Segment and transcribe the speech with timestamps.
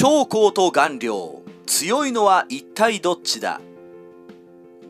[0.00, 3.60] 長江と顔料強いのは一体どっちだ？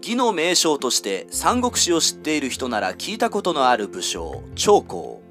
[0.03, 5.23] 義の名将として三国志を知っている人なら聞いたことのある武将長江。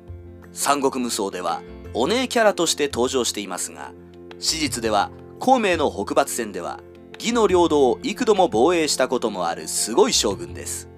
[0.52, 1.62] 三国無双では
[1.94, 3.92] お姉キャラとして登場していますが
[4.40, 6.80] 史実では孔明の北伐戦では
[7.20, 10.90] 義の領土を幾度も防衛したこともあるすごい将軍です。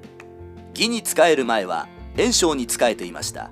[0.74, 3.52] 義に仕える前は袁紹に仕えていました。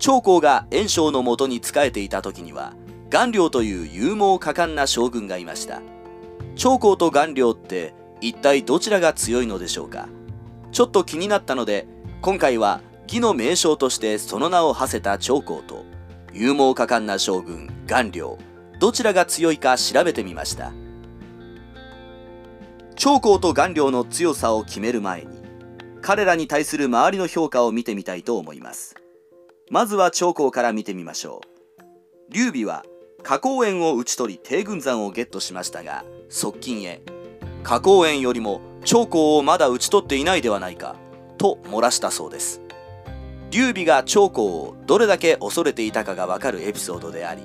[0.00, 2.74] 長江が袁紹のもとに仕えていた時には
[3.10, 5.80] 顔料という勇猛果敢な将軍がいました。
[6.56, 10.08] 長江と顔料って一体どちらが強いのでしょうか。
[10.72, 11.86] ちょっと気になったので
[12.20, 15.84] 今回は義の名将としてその名を馳せた長江と
[16.34, 18.38] 勇猛果敢な将軍顔料
[18.78, 20.72] どちらが強いか調べてみました。
[22.96, 25.28] 長江と顔料の強さを決める前に
[26.02, 28.94] 彼らに対する周りの評価を見てみたいと思います。
[29.70, 32.32] まずは長江から見てみましょう。
[32.32, 32.84] 劉備は
[33.28, 37.02] 花公園を討ち取り帝軍山をゲットしましたが側近へ
[37.62, 40.96] 花公園よりも長江をまだ討ち取っていないではないか
[41.36, 42.62] と漏らしたそうです。
[43.50, 47.42] 劉備が長江をどれだけ恐れていたかがわかるエピソードであり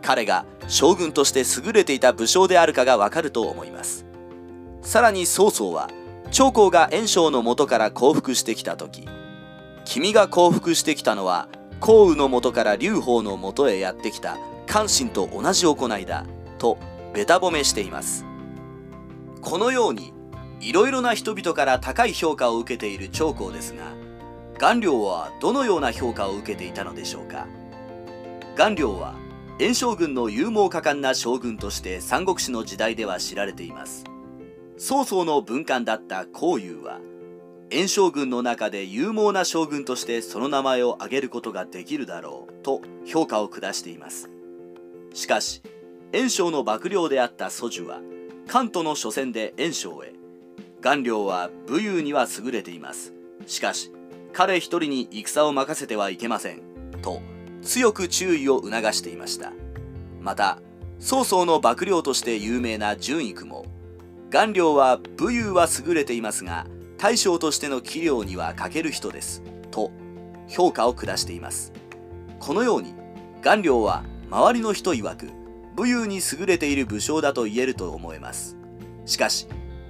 [0.00, 4.06] 彼が将軍として優れていた武将であるかがわかると思います。
[4.80, 5.90] さらに曹操は
[6.30, 9.06] 長江が袁紹の元から降伏してきた時
[9.84, 14.38] 君が降伏してきたのは項羽の元から劉邦の元へやってきた
[14.70, 16.24] 関心と同じ行いだ
[16.58, 16.78] と
[17.12, 18.24] べた褒めしています。
[19.40, 20.12] このように
[20.60, 23.94] いろいろな人々から高い評価を受けている長江ですが
[24.58, 27.48] 顔料はどのような評価を受けていたのでしょうか。
[28.54, 29.16] 顔料は
[29.58, 34.04] 袁将軍の勇猛果敢な将軍として三国志の時代では知られています。
[34.78, 37.00] 曹操の文官だった項羽は
[37.70, 44.30] 袁将軍の中で勇猛な将軍としてその名前を挙げることができるだろうと評価を下しています。
[45.14, 45.62] しかし
[46.12, 48.00] 袁紹の幕僚であった蘇樹は
[48.46, 50.12] 関東の初戦で袁紹へ。
[50.80, 53.12] 顔料は武勇には優れています。
[53.46, 53.92] しかし
[54.32, 56.62] 彼一人に戦を任せてはいけません
[57.02, 57.20] と
[57.62, 59.52] 強く注意を促していました。
[60.20, 60.58] また
[60.98, 63.66] 曹操の幕僚として有名な純育も
[64.30, 66.66] 顔料は武勇は優れていますが
[66.98, 69.90] 大将としての器量には欠ける人ですと
[70.48, 71.72] 評価を下しています。
[72.38, 72.94] このように
[73.42, 75.30] 顔料は周りの人曰く
[75.74, 78.56] 武勇に優れている武将だと言えると思えます。
[79.04, 79.48] しかし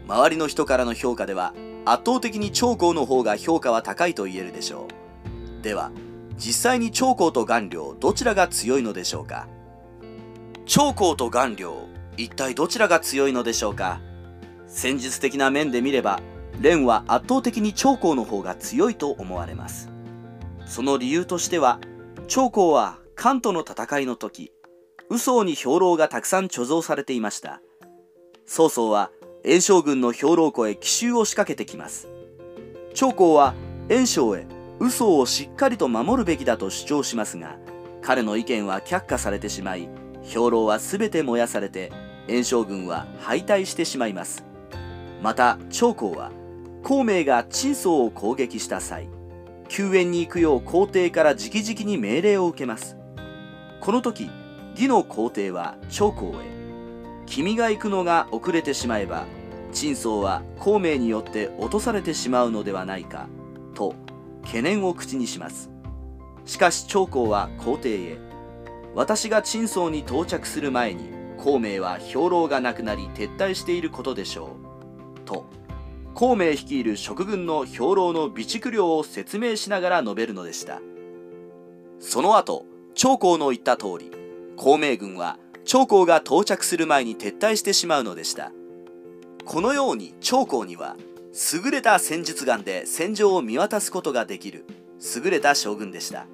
[0.09, 1.53] 周りの人からの評価では
[1.85, 4.89] 圧倒的に長江の方が評価は高いと言えるでしょ
[5.61, 5.63] う。
[5.63, 5.93] では
[6.39, 9.47] 実際に長江と顔料どちらが強いのでしょうか？
[10.65, 11.87] 長江と顔料
[12.17, 14.01] 一体どちらが強いのでしょうか？
[14.67, 16.21] 戦術的な面で見れば
[16.63, 19.91] 蓮は圧倒的に長江の方が強いと思われます。
[20.65, 21.79] その理由としては
[22.27, 24.51] 長江は関東の戦いの時
[25.11, 27.61] 嘘曹に兵糧がたくさん貯蔵されていました。
[28.47, 29.11] 曹操は
[29.45, 32.09] 袁将軍の兵糧庫へ奇襲を仕掛けてきます。
[32.95, 33.55] 長江は
[33.91, 34.47] 袁紹へ
[34.79, 37.59] 嘘曹をしっかりと守るべきだと主張しますが
[38.01, 39.91] 彼の意見は却下されてしまい
[40.23, 41.93] 兵糧は全て燃やされて
[42.27, 44.47] 袁将軍は敗退してしまいます。
[45.21, 46.33] また長江は
[46.83, 49.11] 孔明が陳宗を攻撃した際
[49.69, 52.97] 救援に行くよう皇帝から直々に命令を受けます。
[53.81, 54.31] この時
[54.73, 56.61] 義の皇帝は長江へ
[57.25, 59.25] 君が行くのが遅れてしまえば
[59.73, 63.27] 陳宗は孔明によって落とされてしまうのではないか
[63.75, 63.95] と
[64.43, 65.71] 懸念を口にします。
[66.45, 68.19] しかし長江は皇帝へ
[68.95, 71.09] 私が陳宗に到着する前に
[71.39, 74.57] 孔明は兵糧がなくなり撤退していることでしょ
[75.17, 75.47] うと
[76.13, 80.83] 孔明率いる食軍の兵糧の備蓄量を説明しながら述べるのでした。
[81.99, 84.11] その後長江の言った通り
[84.57, 88.53] 孔明軍は長江が到着する前に撤退してしまうのでした。
[89.45, 90.97] このように長江には
[91.65, 94.65] 優れた戦術眼で戦場を見渡すことができる
[95.17, 96.27] 優れた将軍でした。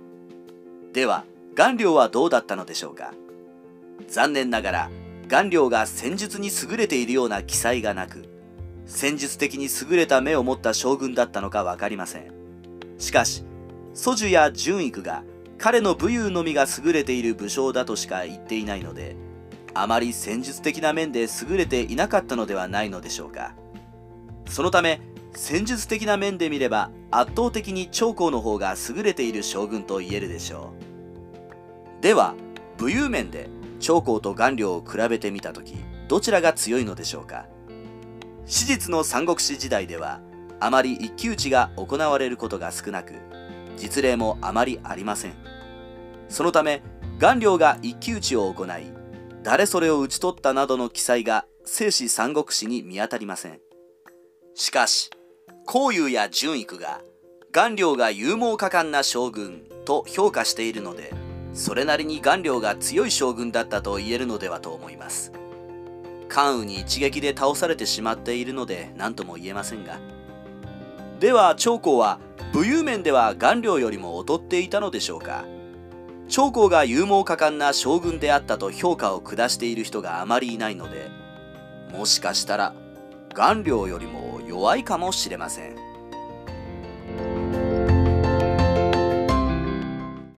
[0.93, 1.25] では
[1.55, 3.13] 顔料はどうだったのでしょうか。
[4.09, 4.91] 残念ながら
[5.29, 8.29] 顔料が戦術に優れているような記載がなく
[8.87, 12.33] 戦術的に優れた目を持った将軍だったのか分かりません。
[12.99, 13.45] しかし
[13.95, 15.23] 蘇樹や純育が
[15.59, 19.17] 彼の武勇のみが優れている武将だとしか言っていないので
[19.75, 23.55] あまり戦術的な面で優れていなかったのではないのでしょうか。
[24.49, 25.01] そのため
[25.35, 30.73] 戦術的な面で見れば圧倒的に長江の方が優れている将軍と言えるでしょ
[32.01, 32.03] う。
[32.03, 32.35] では
[32.79, 33.51] 武勇面で
[33.81, 35.77] 長江と顔料を比べてみた時
[36.09, 37.47] どちらが強いのでしょうか。
[38.47, 40.21] 史実の三国志時代では
[40.61, 43.15] あまり一騎打ちが行われることが少なく
[43.77, 45.35] 実例もあまりありません。
[46.29, 46.83] そのため
[47.19, 48.69] 顔料が一騎打ちを行い
[49.43, 53.61] 誰それを討ち取ったなどの記載が聖史三国志に見当たりません。
[54.55, 55.11] しかし
[55.67, 57.01] 孔融や純育が
[57.53, 61.13] 顔料が勇猛果敢な将軍と評価しているので
[61.53, 65.33] それなりに顔料が強い将軍だったと言えるのではと思います。
[66.29, 69.99] 関羽に一撃で倒されてしまっているので何とも言えませんが。
[71.21, 72.19] では長江は
[72.53, 75.45] 武勇面では顔料よりも劣っていたのでしょうか。
[76.29, 81.09] 長江が勇猛果敢な将軍であったと評価を下している人があまりいないので
[81.93, 82.75] もしかしたら
[83.33, 85.86] 顔料よりも弱いかもしれません。